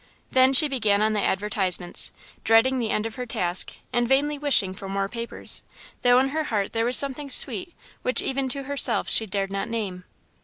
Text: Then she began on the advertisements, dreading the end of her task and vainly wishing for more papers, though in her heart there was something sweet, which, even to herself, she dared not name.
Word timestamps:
Then 0.31 0.51
she 0.51 0.67
began 0.67 0.99
on 1.03 1.13
the 1.13 1.21
advertisements, 1.21 2.11
dreading 2.43 2.79
the 2.79 2.89
end 2.89 3.05
of 3.05 3.13
her 3.17 3.27
task 3.27 3.73
and 3.93 4.07
vainly 4.07 4.35
wishing 4.39 4.73
for 4.73 4.89
more 4.89 5.07
papers, 5.07 5.61
though 6.01 6.17
in 6.17 6.29
her 6.29 6.45
heart 6.45 6.73
there 6.73 6.85
was 6.85 6.97
something 6.97 7.29
sweet, 7.29 7.75
which, 8.01 8.19
even 8.23 8.49
to 8.49 8.63
herself, 8.63 9.07
she 9.07 9.27
dared 9.27 9.51
not 9.51 9.69
name. 9.69 10.05